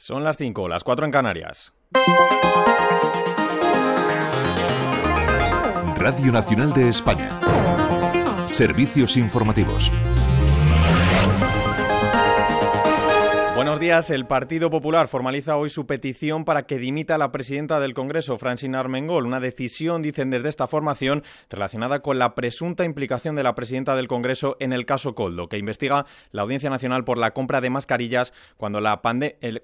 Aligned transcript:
Son 0.00 0.22
las 0.22 0.36
5, 0.36 0.68
las 0.68 0.84
4 0.84 1.06
en 1.06 1.10
Canarias. 1.10 1.72
Radio 5.96 6.30
Nacional 6.30 6.72
de 6.72 6.88
España. 6.88 7.40
Servicios 8.46 9.16
informativos. 9.16 9.90
Buenos 13.78 13.90
días. 13.94 14.10
El 14.10 14.26
Partido 14.26 14.70
Popular 14.70 15.06
formaliza 15.06 15.56
hoy 15.56 15.70
su 15.70 15.86
petición 15.86 16.44
para 16.44 16.64
que 16.64 16.80
dimita 16.80 17.16
la 17.16 17.30
presidenta 17.30 17.78
del 17.78 17.94
Congreso, 17.94 18.36
Francina 18.36 18.80
Armengol. 18.80 19.24
Una 19.24 19.38
decisión, 19.38 20.02
dicen 20.02 20.30
desde 20.30 20.48
esta 20.48 20.66
formación, 20.66 21.22
relacionada 21.48 22.00
con 22.00 22.18
la 22.18 22.34
presunta 22.34 22.84
implicación 22.84 23.36
de 23.36 23.44
la 23.44 23.54
presidenta 23.54 23.94
del 23.94 24.08
Congreso 24.08 24.56
en 24.58 24.72
el 24.72 24.84
caso 24.84 25.14
Coldo, 25.14 25.48
que 25.48 25.58
investiga 25.58 26.06
la 26.32 26.42
Audiencia 26.42 26.70
Nacional 26.70 27.04
por 27.04 27.18
la 27.18 27.34
compra 27.34 27.60
de 27.60 27.70
mascarillas 27.70 28.32
cuando 28.56 28.80
la 28.80 29.00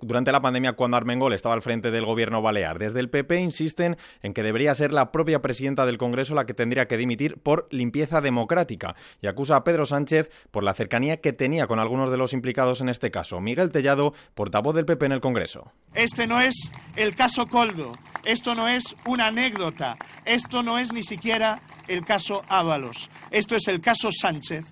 durante 0.00 0.30
la 0.30 0.40
pandemia 0.40 0.74
cuando 0.74 0.96
Armengol 0.96 1.32
estaba 1.32 1.56
al 1.56 1.62
frente 1.62 1.90
del 1.90 2.06
gobierno 2.06 2.40
balear. 2.40 2.78
Desde 2.78 3.00
el 3.00 3.10
PP 3.10 3.40
insisten 3.40 3.96
en 4.22 4.32
que 4.32 4.44
debería 4.44 4.76
ser 4.76 4.92
la 4.92 5.10
propia 5.10 5.42
presidenta 5.42 5.86
del 5.86 5.98
Congreso 5.98 6.36
la 6.36 6.46
que 6.46 6.54
tendría 6.54 6.86
que 6.86 6.96
dimitir 6.96 7.38
por 7.38 7.66
limpieza 7.72 8.20
democrática 8.20 8.94
y 9.20 9.26
acusa 9.26 9.56
a 9.56 9.64
Pedro 9.64 9.86
Sánchez 9.86 10.30
por 10.52 10.62
la 10.62 10.72
cercanía 10.72 11.16
que 11.16 11.32
tenía 11.32 11.66
con 11.66 11.80
algunos 11.80 12.12
de 12.12 12.16
los 12.16 12.32
implicados 12.32 12.80
en 12.80 12.88
este 12.88 13.10
caso. 13.10 13.40
Miguel 13.40 13.72
portavoz 14.34 14.74
del 14.74 14.84
PP 14.84 15.06
en 15.06 15.12
el 15.12 15.20
Congreso. 15.20 15.72
Este 15.94 16.26
no 16.26 16.40
es 16.40 16.72
el 16.96 17.14
caso 17.14 17.46
Coldo, 17.46 17.92
esto 18.24 18.54
no 18.54 18.68
es 18.68 18.96
una 19.06 19.28
anécdota, 19.28 19.96
esto 20.24 20.62
no 20.62 20.78
es 20.78 20.92
ni 20.92 21.04
siquiera 21.04 21.60
el 21.86 22.04
caso 22.04 22.44
Ábalos, 22.48 23.10
esto 23.30 23.54
es 23.54 23.68
el 23.68 23.80
caso 23.80 24.10
Sánchez. 24.10 24.64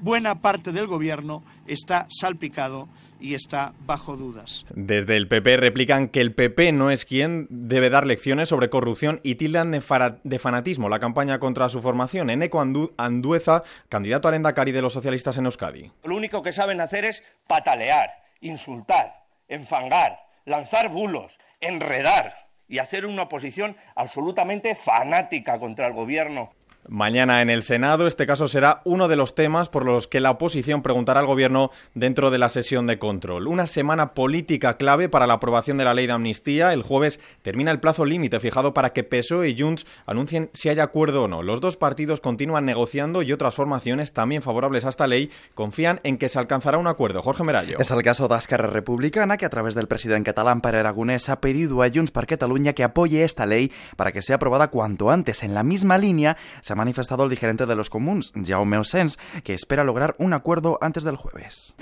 Buena 0.00 0.40
parte 0.40 0.72
del 0.72 0.86
Gobierno 0.86 1.42
está 1.66 2.06
salpicado 2.10 2.88
y 3.22 3.34
está 3.34 3.72
bajo 3.86 4.16
dudas. 4.16 4.66
Desde 4.74 5.16
el 5.16 5.28
PP 5.28 5.56
replican 5.56 6.08
que 6.08 6.20
el 6.20 6.34
PP 6.34 6.72
no 6.72 6.90
es 6.90 7.04
quien 7.04 7.46
debe 7.48 7.88
dar 7.88 8.06
lecciones 8.06 8.48
sobre 8.48 8.68
corrupción 8.68 9.20
y 9.22 9.36
tildan 9.36 9.70
de, 9.70 10.38
fanatismo 10.38 10.88
la 10.88 10.98
campaña 10.98 11.38
contra 11.38 11.68
su 11.68 11.80
formación. 11.80 12.30
Eneco 12.30 12.60
Andueza, 12.60 13.62
candidato 13.88 14.28
al 14.28 14.34
Endacari 14.34 14.72
de 14.72 14.82
los 14.82 14.92
socialistas 14.92 15.38
en 15.38 15.46
Euskadi. 15.46 15.92
Lo 16.04 16.16
único 16.16 16.42
que 16.42 16.52
saben 16.52 16.80
hacer 16.80 17.04
es 17.04 17.24
patalear 17.46 18.21
insultar, 18.42 19.24
enfangar, 19.48 20.24
lanzar 20.44 20.90
bulos, 20.90 21.40
enredar 21.60 22.48
y 22.68 22.78
hacer 22.78 23.06
una 23.06 23.22
oposición 23.22 23.76
absolutamente 23.94 24.74
fanática 24.74 25.58
contra 25.58 25.86
el 25.86 25.94
gobierno. 25.94 26.52
Mañana 26.88 27.42
en 27.42 27.50
el 27.50 27.62
Senado, 27.62 28.08
este 28.08 28.26
caso 28.26 28.48
será 28.48 28.82
uno 28.84 29.06
de 29.06 29.14
los 29.14 29.36
temas 29.36 29.68
por 29.68 29.84
los 29.84 30.08
que 30.08 30.18
la 30.18 30.32
oposición 30.32 30.82
preguntará 30.82 31.20
al 31.20 31.26
Gobierno 31.26 31.70
dentro 31.94 32.32
de 32.32 32.38
la 32.38 32.48
sesión 32.48 32.88
de 32.88 32.98
control. 32.98 33.46
Una 33.46 33.68
semana 33.68 34.14
política 34.14 34.76
clave 34.76 35.08
para 35.08 35.28
la 35.28 35.34
aprobación 35.34 35.78
de 35.78 35.84
la 35.84 35.94
ley 35.94 36.08
de 36.08 36.14
amnistía. 36.14 36.72
El 36.72 36.82
jueves 36.82 37.20
termina 37.42 37.70
el 37.70 37.78
plazo 37.78 38.04
límite 38.04 38.40
fijado 38.40 38.74
para 38.74 38.92
que 38.92 39.04
PSOE 39.04 39.50
y 39.50 39.60
Junts 39.60 39.86
anuncien 40.06 40.50
si 40.54 40.70
hay 40.70 40.80
acuerdo 40.80 41.22
o 41.22 41.28
no. 41.28 41.44
Los 41.44 41.60
dos 41.60 41.76
partidos 41.76 42.20
continúan 42.20 42.64
negociando 42.64 43.22
y 43.22 43.32
otras 43.32 43.54
formaciones 43.54 44.12
también 44.12 44.42
favorables 44.42 44.84
a 44.84 44.88
esta 44.88 45.06
ley 45.06 45.30
confían 45.54 46.00
en 46.02 46.18
que 46.18 46.28
se 46.28 46.40
alcanzará 46.40 46.78
un 46.78 46.88
acuerdo. 46.88 47.22
Jorge 47.22 47.44
Merallo. 47.44 47.78
Es 47.78 47.92
el 47.92 48.02
caso 48.02 48.26
de 48.26 48.34
Esquerra 48.34 48.66
Republicana 48.66 49.36
que 49.36 49.46
a 49.46 49.50
través 49.50 49.76
del 49.76 49.86
presidente 49.86 50.30
catalán 50.30 50.60
Pere 50.60 50.78
Aragonés 50.78 51.28
ha 51.28 51.40
pedido 51.40 51.80
a 51.84 51.90
Junts 51.90 52.10
per 52.10 52.26
Catalunya 52.26 52.72
que 52.72 52.82
apoye 52.82 53.22
esta 53.22 53.46
ley 53.46 53.70
para 53.96 54.10
que 54.10 54.20
sea 54.20 54.36
aprobada 54.36 54.68
cuanto 54.68 55.12
antes. 55.12 55.44
En 55.44 55.54
la 55.54 55.62
misma 55.62 55.96
línea 55.96 56.36
ha 56.72 56.76
manifestado 56.76 57.24
el 57.24 57.36
gerente 57.36 57.66
de 57.66 57.76
los 57.76 57.90
comuns, 57.90 58.32
Jaume 58.44 58.78
Osens, 58.78 59.18
que 59.44 59.54
espera 59.54 59.84
lograr 59.84 60.14
un 60.18 60.32
acuerdo 60.32 60.78
antes 60.80 61.04
del 61.04 61.16
jueves. 61.16 61.74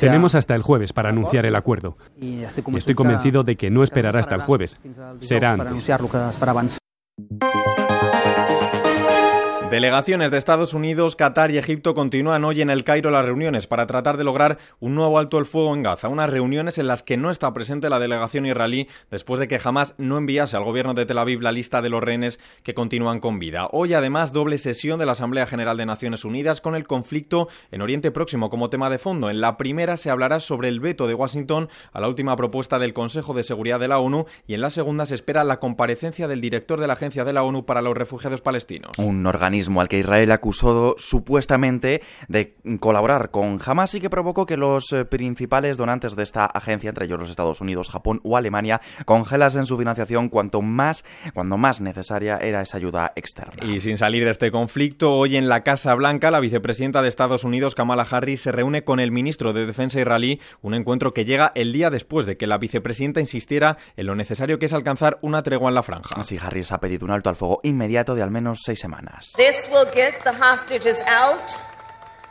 Tenemos 0.00 0.34
hasta 0.34 0.54
el 0.54 0.62
jueves 0.62 0.92
para 0.92 1.08
anunciar 1.10 1.46
el 1.46 1.56
acuerdo. 1.56 1.96
Y 2.20 2.42
estoy 2.42 2.94
convencido 2.94 3.42
de 3.42 3.56
que 3.56 3.70
no 3.70 3.82
esperará 3.82 4.20
hasta 4.20 4.34
el 4.34 4.42
jueves. 4.42 4.78
Será 5.18 5.52
antes. 5.52 5.88
Delegaciones 9.70 10.32
de 10.32 10.38
Estados 10.38 10.74
Unidos, 10.74 11.14
Qatar 11.14 11.52
y 11.52 11.56
Egipto 11.56 11.94
continúan 11.94 12.44
hoy 12.44 12.60
en 12.60 12.70
el 12.70 12.82
Cairo 12.82 13.12
las 13.12 13.24
reuniones 13.24 13.68
para 13.68 13.86
tratar 13.86 14.16
de 14.16 14.24
lograr 14.24 14.58
un 14.80 14.96
nuevo 14.96 15.16
alto 15.16 15.38
el 15.38 15.44
fuego 15.44 15.72
en 15.76 15.84
Gaza. 15.84 16.08
Unas 16.08 16.28
reuniones 16.28 16.78
en 16.78 16.88
las 16.88 17.04
que 17.04 17.16
no 17.16 17.30
está 17.30 17.52
presente 17.54 17.88
la 17.88 18.00
delegación 18.00 18.46
israelí 18.46 18.88
después 19.12 19.38
de 19.38 19.46
que 19.46 19.60
jamás 19.60 19.94
no 19.96 20.18
enviase 20.18 20.56
al 20.56 20.64
gobierno 20.64 20.94
de 20.94 21.06
Tel 21.06 21.18
Aviv 21.18 21.40
la 21.40 21.52
lista 21.52 21.82
de 21.82 21.88
los 21.88 22.02
rehenes 22.02 22.40
que 22.64 22.74
continúan 22.74 23.20
con 23.20 23.38
vida. 23.38 23.68
Hoy 23.70 23.94
además 23.94 24.32
doble 24.32 24.58
sesión 24.58 24.98
de 24.98 25.06
la 25.06 25.12
Asamblea 25.12 25.46
General 25.46 25.76
de 25.76 25.86
Naciones 25.86 26.24
Unidas 26.24 26.60
con 26.60 26.74
el 26.74 26.88
conflicto 26.88 27.46
en 27.70 27.80
Oriente 27.80 28.10
Próximo 28.10 28.50
como 28.50 28.70
tema 28.70 28.90
de 28.90 28.98
fondo. 28.98 29.30
En 29.30 29.40
la 29.40 29.56
primera 29.56 29.96
se 29.96 30.10
hablará 30.10 30.40
sobre 30.40 30.66
el 30.66 30.80
veto 30.80 31.06
de 31.06 31.14
Washington 31.14 31.68
a 31.92 32.00
la 32.00 32.08
última 32.08 32.34
propuesta 32.34 32.80
del 32.80 32.92
Consejo 32.92 33.34
de 33.34 33.44
Seguridad 33.44 33.78
de 33.78 33.86
la 33.86 34.00
ONU 34.00 34.24
y 34.48 34.54
en 34.54 34.62
la 34.62 34.70
segunda 34.70 35.06
se 35.06 35.14
espera 35.14 35.44
la 35.44 35.60
comparecencia 35.60 36.26
del 36.26 36.40
director 36.40 36.80
de 36.80 36.88
la 36.88 36.94
Agencia 36.94 37.24
de 37.24 37.32
la 37.32 37.44
ONU 37.44 37.64
para 37.64 37.82
los 37.82 37.96
Refugiados 37.96 38.40
Palestinos. 38.40 38.98
Un 38.98 39.24
organismo 39.26 39.59
al 39.80 39.88
que 39.88 39.98
Israel 39.98 40.32
acusó 40.32 40.94
supuestamente 40.98 42.02
de 42.28 42.54
colaborar 42.80 43.30
con 43.30 43.60
Hamas 43.64 43.94
y 43.94 44.00
que 44.00 44.10
provocó 44.10 44.46
que 44.46 44.56
los 44.56 44.92
eh, 44.92 45.04
principales 45.04 45.76
donantes 45.76 46.16
de 46.16 46.22
esta 46.22 46.46
agencia, 46.46 46.88
entre 46.88 47.06
ellos 47.06 47.20
los 47.20 47.30
Estados 47.30 47.60
Unidos, 47.60 47.90
Japón 47.90 48.20
o 48.24 48.36
Alemania, 48.36 48.80
congelasen 49.04 49.66
su 49.66 49.76
financiación 49.76 50.28
cuanto 50.28 50.62
más, 50.62 51.04
cuando 51.34 51.56
más 51.56 51.80
necesaria 51.80 52.38
era 52.38 52.62
esa 52.62 52.78
ayuda 52.78 53.12
externa. 53.16 53.64
Y 53.64 53.80
sin 53.80 53.98
salir 53.98 54.24
de 54.24 54.30
este 54.30 54.50
conflicto, 54.50 55.12
hoy 55.12 55.36
en 55.36 55.48
la 55.48 55.62
Casa 55.62 55.94
Blanca, 55.94 56.30
la 56.30 56.40
vicepresidenta 56.40 57.02
de 57.02 57.08
Estados 57.08 57.44
Unidos, 57.44 57.74
Kamala 57.74 58.06
Harris, 58.10 58.42
se 58.42 58.52
reúne 58.52 58.84
con 58.84 59.00
el 59.00 59.10
ministro 59.10 59.52
de 59.52 59.66
Defensa 59.66 60.00
israelí, 60.00 60.40
un 60.62 60.74
encuentro 60.74 61.12
que 61.12 61.24
llega 61.24 61.52
el 61.54 61.72
día 61.72 61.90
después 61.90 62.26
de 62.26 62.36
que 62.36 62.46
la 62.46 62.58
vicepresidenta 62.58 63.20
insistiera 63.20 63.76
en 63.96 64.06
lo 64.06 64.14
necesario 64.14 64.58
que 64.58 64.66
es 64.66 64.72
alcanzar 64.72 65.18
una 65.22 65.42
tregua 65.42 65.68
en 65.68 65.74
la 65.74 65.82
franja. 65.82 66.14
Así, 66.18 66.38
Harris 66.40 66.72
ha 66.72 66.80
pedido 66.80 67.04
un 67.04 67.10
alto 67.10 67.28
al 67.28 67.36
fuego 67.36 67.60
inmediato 67.62 68.14
de 68.14 68.22
al 68.22 68.30
menos 68.30 68.60
seis 68.62 68.80
semanas. 68.80 69.32
This 69.50 69.68
will 69.68 69.84
get 69.84 70.22
the 70.22 70.32
hostages 70.32 70.96
out 71.06 71.50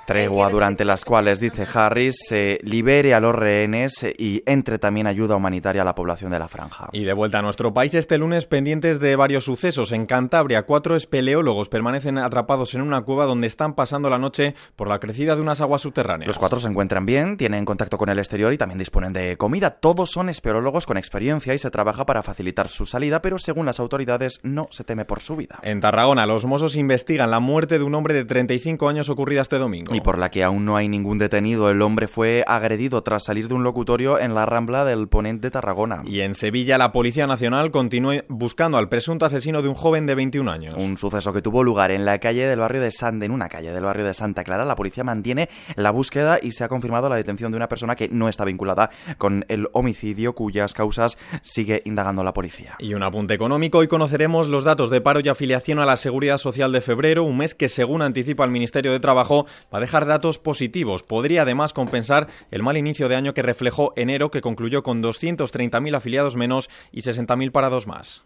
Tregua 0.09 0.49
durante 0.49 0.85
las 0.85 1.05
cuales, 1.05 1.39
dice 1.39 1.67
Harris, 1.71 2.15
se 2.27 2.59
libere 2.63 3.13
a 3.13 3.19
los 3.19 3.35
rehenes 3.35 4.03
y 4.17 4.41
entre 4.47 4.79
también 4.79 5.05
ayuda 5.05 5.35
humanitaria 5.35 5.83
a 5.83 5.85
la 5.85 5.93
población 5.93 6.31
de 6.31 6.39
la 6.39 6.47
franja. 6.47 6.89
Y 6.93 7.03
de 7.03 7.13
vuelta 7.13 7.37
a 7.37 7.41
nuestro 7.43 7.75
país 7.75 7.93
este 7.93 8.17
lunes 8.17 8.47
pendientes 8.47 8.99
de 8.99 9.15
varios 9.15 9.43
sucesos. 9.43 9.91
En 9.91 10.07
Cantabria, 10.07 10.63
cuatro 10.63 10.95
espeleólogos 10.95 11.69
permanecen 11.69 12.17
atrapados 12.17 12.73
en 12.73 12.81
una 12.81 13.01
cueva 13.01 13.25
donde 13.25 13.45
están 13.45 13.75
pasando 13.75 14.09
la 14.09 14.17
noche 14.17 14.55
por 14.75 14.87
la 14.87 14.99
crecida 14.99 15.35
de 15.35 15.43
unas 15.43 15.61
aguas 15.61 15.83
subterráneas. 15.83 16.25
Los 16.25 16.39
cuatro 16.39 16.59
se 16.59 16.67
encuentran 16.67 17.05
bien, 17.05 17.37
tienen 17.37 17.63
contacto 17.63 17.99
con 17.99 18.09
el 18.09 18.17
exterior 18.17 18.51
y 18.51 18.57
también 18.57 18.79
disponen 18.79 19.13
de 19.13 19.37
comida. 19.37 19.69
Todos 19.69 20.09
son 20.09 20.29
espeleólogos 20.29 20.87
con 20.87 20.97
experiencia 20.97 21.53
y 21.53 21.59
se 21.59 21.69
trabaja 21.69 22.07
para 22.07 22.23
facilitar 22.23 22.67
su 22.67 22.87
salida, 22.87 23.21
pero 23.21 23.37
según 23.37 23.67
las 23.67 23.79
autoridades 23.79 24.39
no 24.41 24.69
se 24.71 24.83
teme 24.83 25.05
por 25.05 25.19
su 25.19 25.35
vida. 25.35 25.59
En 25.61 25.81
Tarragona, 25.81 26.25
los 26.25 26.45
Mossos 26.45 26.75
investigan 26.77 27.29
la 27.29 27.39
muerte 27.39 27.77
de 27.77 27.83
un 27.83 27.93
hombre 27.93 28.15
de 28.15 28.25
35 28.25 28.89
años 28.89 29.07
ocurrida 29.09 29.41
este 29.41 29.59
domingo 29.59 29.98
y 29.99 30.01
por 30.01 30.17
la 30.17 30.31
que 30.31 30.43
aún 30.43 30.65
no 30.65 30.77
hay 30.77 30.87
ningún 30.87 31.19
detenido. 31.19 31.69
El 31.69 31.81
hombre 31.81 32.07
fue 32.07 32.43
agredido 32.47 33.03
tras 33.03 33.25
salir 33.25 33.47
de 33.47 33.53
un 33.53 33.63
locutorio 33.63 34.19
en 34.19 34.33
la 34.33 34.45
Rambla 34.45 34.85
del 34.85 35.07
Ponente 35.07 35.51
Tarragona. 35.51 36.03
Y 36.05 36.21
en 36.21 36.35
Sevilla 36.35 36.77
la 36.77 36.91
Policía 36.91 37.27
Nacional 37.27 37.71
continúa 37.71 38.23
buscando 38.29 38.77
al 38.77 38.89
presunto 38.89 39.25
asesino 39.25 39.61
de 39.61 39.67
un 39.67 39.75
joven 39.75 40.05
de 40.05 40.15
21 40.15 40.49
años. 40.49 40.73
Un 40.77 40.97
suceso 40.97 41.33
que 41.33 41.41
tuvo 41.41 41.63
lugar 41.63 41.91
en 41.91 42.05
la 42.05 42.19
calle 42.19 42.47
del 42.47 42.59
barrio 42.59 42.81
de 42.81 42.91
Santa, 42.91 43.25
en 43.25 43.31
una 43.31 43.49
calle 43.49 43.71
del 43.71 43.83
barrio 43.83 44.05
de 44.05 44.13
Santa 44.13 44.43
Clara. 44.43 44.65
La 44.65 44.75
policía 44.75 45.03
mantiene 45.03 45.49
la 45.75 45.91
búsqueda 45.91 46.39
y 46.41 46.51
se 46.51 46.63
ha 46.63 46.69
confirmado 46.69 47.09
la 47.09 47.17
detención 47.17 47.51
de 47.51 47.57
una 47.57 47.67
persona 47.67 47.95
que 47.95 48.07
no 48.09 48.29
está 48.29 48.45
vinculada 48.45 48.89
con 49.17 49.45
el 49.49 49.67
homicidio 49.73 50.33
cuyas 50.33 50.73
causas 50.73 51.17
sigue 51.41 51.81
indagando 51.85 52.23
la 52.23 52.33
policía. 52.33 52.75
Y 52.79 52.93
un 52.93 53.03
apunte 53.03 53.33
económico. 53.33 53.79
Hoy 53.79 53.87
conoceremos 53.87 54.47
los 54.47 54.63
datos 54.63 54.89
de 54.89 55.01
paro 55.01 55.19
y 55.19 55.27
afiliación 55.27 55.79
a 55.79 55.85
la 55.85 55.97
Seguridad 55.97 56.37
Social 56.37 56.71
de 56.71 56.81
febrero, 56.81 57.23
un 57.23 57.37
mes 57.37 57.55
que 57.55 57.69
según 57.69 58.01
anticipa 58.01 58.45
el 58.45 58.51
Ministerio 58.51 58.91
de 58.91 58.99
Trabajo 58.99 59.45
va 59.73 59.79
a 59.79 59.81
dejar 59.81 59.88
datos 60.05 60.39
positivos. 60.39 61.03
Podría 61.03 61.41
además 61.41 61.73
compensar 61.73 62.27
el 62.51 62.63
mal 62.63 62.77
inicio 62.77 63.09
de 63.09 63.15
año 63.15 63.33
que 63.33 63.41
reflejó 63.41 63.93
enero, 63.95 64.31
que 64.31 64.41
concluyó 64.41 64.83
con 64.83 65.03
230.000 65.03 65.95
afiliados 65.95 66.35
menos 66.35 66.69
y 66.91 67.01
60.000 67.01 67.51
parados 67.51 67.87
más. 67.87 68.21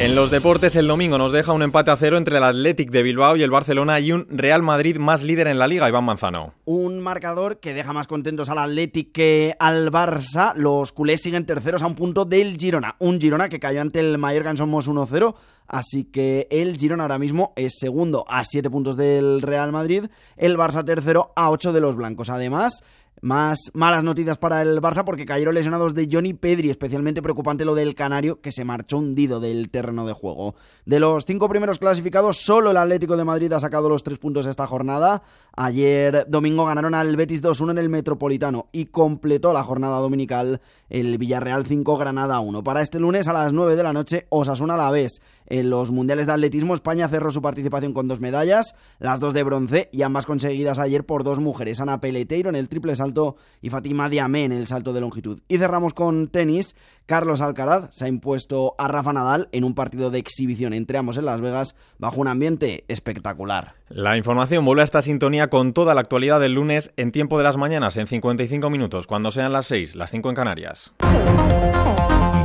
En 0.00 0.14
los 0.14 0.30
deportes, 0.30 0.76
el 0.76 0.86
domingo 0.86 1.18
nos 1.18 1.32
deja 1.32 1.52
un 1.52 1.60
empate 1.60 1.90
a 1.90 1.96
cero 1.96 2.18
entre 2.18 2.36
el 2.36 2.44
Athletic 2.44 2.88
de 2.92 3.02
Bilbao 3.02 3.34
y 3.34 3.42
el 3.42 3.50
Barcelona 3.50 3.98
y 3.98 4.12
un 4.12 4.28
Real 4.30 4.62
Madrid 4.62 4.96
más 4.96 5.24
líder 5.24 5.48
en 5.48 5.58
la 5.58 5.66
liga, 5.66 5.88
Iván 5.88 6.04
Manzano. 6.04 6.54
Un 6.66 7.00
marcador 7.00 7.58
que 7.58 7.74
deja 7.74 7.92
más 7.92 8.06
contentos 8.06 8.48
al 8.48 8.58
Athletic 8.58 9.10
que 9.10 9.56
al 9.58 9.90
Barça. 9.90 10.54
Los 10.54 10.92
culés 10.92 11.20
siguen 11.20 11.46
terceros 11.46 11.82
a 11.82 11.88
un 11.88 11.96
punto 11.96 12.24
del 12.24 12.56
Girona. 12.58 12.94
Un 13.00 13.20
Girona 13.20 13.48
que 13.48 13.58
cayó 13.58 13.80
ante 13.80 13.98
el 13.98 14.18
Mallorca 14.18 14.50
en 14.50 14.56
Somos 14.56 14.88
1-0. 14.88 15.34
Así 15.66 16.04
que 16.04 16.46
el 16.52 16.76
Girona 16.78 17.02
ahora 17.02 17.18
mismo 17.18 17.52
es 17.56 17.74
segundo 17.80 18.24
a 18.28 18.44
7 18.44 18.70
puntos 18.70 18.96
del 18.96 19.42
Real 19.42 19.72
Madrid. 19.72 20.04
El 20.36 20.56
Barça 20.56 20.84
tercero 20.84 21.32
a 21.34 21.50
8 21.50 21.72
de 21.72 21.80
los 21.80 21.96
blancos. 21.96 22.30
Además, 22.30 22.84
Más 23.20 23.58
malas 23.74 24.04
noticias 24.04 24.38
para 24.38 24.62
el 24.62 24.80
Barça 24.80 25.04
porque 25.04 25.26
cayeron 25.26 25.54
lesionados 25.54 25.94
de 25.94 26.08
Johnny 26.10 26.34
Pedri, 26.34 26.70
especialmente 26.70 27.22
preocupante 27.22 27.64
lo 27.64 27.74
del 27.74 27.94
Canario 27.94 28.40
que 28.40 28.52
se 28.52 28.64
marchó 28.64 28.98
hundido 28.98 29.40
del 29.40 29.70
terreno 29.70 30.06
de 30.06 30.12
juego. 30.12 30.54
De 30.84 31.00
los 31.00 31.24
cinco 31.24 31.48
primeros 31.48 31.78
clasificados, 31.78 32.38
solo 32.38 32.70
el 32.70 32.76
Atlético 32.76 33.16
de 33.16 33.24
Madrid 33.24 33.52
ha 33.52 33.60
sacado 33.60 33.88
los 33.88 34.04
tres 34.04 34.18
puntos 34.18 34.46
esta 34.46 34.66
jornada. 34.66 35.22
Ayer 35.56 36.26
domingo 36.28 36.64
ganaron 36.64 36.94
al 36.94 37.16
Betis 37.16 37.42
2-1 37.42 37.72
en 37.72 37.78
el 37.78 37.88
Metropolitano 37.88 38.68
y 38.72 38.86
completó 38.86 39.52
la 39.52 39.64
jornada 39.64 39.98
dominical 39.98 40.60
el 40.88 41.18
Villarreal 41.18 41.66
5 41.66 41.98
Granada 41.98 42.40
1. 42.40 42.62
Para 42.62 42.82
este 42.82 43.00
lunes 43.00 43.26
a 43.28 43.32
las 43.32 43.52
9 43.52 43.74
de 43.74 43.82
la 43.82 43.92
noche 43.92 44.26
Osasuna 44.30 44.76
la 44.76 44.90
vez. 44.90 45.20
En 45.50 45.70
los 45.70 45.90
Mundiales 45.90 46.26
de 46.26 46.32
Atletismo 46.32 46.74
España 46.74 47.08
cerró 47.08 47.30
su 47.30 47.40
participación 47.40 47.94
con 47.94 48.06
dos 48.06 48.20
medallas, 48.20 48.74
las 48.98 49.18
dos 49.18 49.32
de 49.32 49.42
bronce 49.42 49.88
y 49.92 50.02
ambas 50.02 50.26
conseguidas 50.26 50.78
ayer 50.78 51.04
por 51.04 51.24
dos 51.24 51.40
mujeres, 51.40 51.80
Ana 51.80 52.00
Peleteiro 52.00 52.50
en 52.50 52.56
el 52.56 52.68
triple 52.68 52.94
salto 52.94 53.36
y 53.62 53.70
Fatima 53.70 54.10
Diamé 54.10 54.44
en 54.44 54.52
el 54.52 54.66
salto 54.66 54.92
de 54.92 55.00
longitud. 55.00 55.40
Y 55.48 55.58
cerramos 55.58 55.94
con 55.94 56.28
tenis. 56.28 56.76
Carlos 57.06 57.40
Alcaraz 57.40 57.88
se 57.92 58.04
ha 58.04 58.08
impuesto 58.08 58.74
a 58.76 58.86
Rafa 58.86 59.14
Nadal 59.14 59.48
en 59.52 59.64
un 59.64 59.74
partido 59.74 60.10
de 60.10 60.18
exhibición 60.18 60.74
entre 60.74 60.98
ambos 60.98 61.16
en 61.16 61.24
Las 61.24 61.40
Vegas 61.40 61.74
bajo 61.98 62.20
un 62.20 62.28
ambiente 62.28 62.84
espectacular. 62.88 63.74
La 63.88 64.18
información 64.18 64.66
vuelve 64.66 64.82
a 64.82 64.84
esta 64.84 65.00
sintonía 65.00 65.48
con 65.48 65.72
toda 65.72 65.94
la 65.94 66.02
actualidad 66.02 66.40
del 66.40 66.52
lunes 66.52 66.92
en 66.96 67.10
tiempo 67.10 67.38
de 67.38 67.44
las 67.44 67.56
mañanas 67.56 67.96
en 67.96 68.06
55 68.06 68.68
minutos, 68.68 69.06
cuando 69.06 69.30
sean 69.30 69.52
las 69.52 69.66
6, 69.66 69.96
las 69.96 70.10
5 70.10 70.28
en 70.28 70.34
Canarias. 70.34 70.92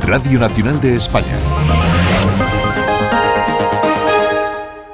Radio 0.06 0.38
Nacional 0.38 0.80
de 0.80 0.96
España. 0.96 1.32